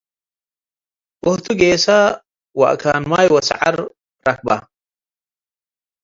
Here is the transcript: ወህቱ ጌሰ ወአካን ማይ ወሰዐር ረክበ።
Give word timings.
ወህቱ 1.25 1.45
ጌሰ 1.59 1.85
ወአካን 2.59 3.01
ማይ 3.11 3.27
ወሰዐር 3.33 3.75
ረክበ። 4.25 4.47